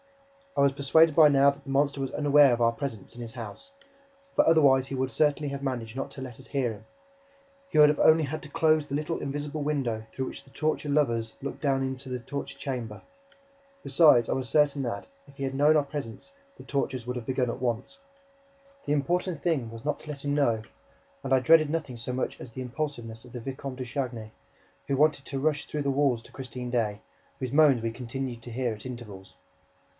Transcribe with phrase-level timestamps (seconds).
[0.57, 3.33] I was persuaded by now that the monster was unaware of our presence in his
[3.33, 3.71] house,
[4.35, 6.85] for otherwise he would certainly have managed not to let us hear him.
[7.69, 10.89] He would only have had to close the little invisible window through which the torture
[10.89, 13.03] lovers look down into the torture chamber.
[13.83, 17.15] Besides, I was certain that, if he had known of our presence, the tortures would
[17.15, 17.99] have begun at once.
[18.85, 20.63] The important thing was not to let him know;
[21.23, 24.31] and I dreaded nothing so much as the impulsiveness of the Vicomte de Chagny,
[24.87, 26.99] who wanted to rush through the walls to Christine Daae,
[27.39, 29.35] whose moans we continued to hear at intervals.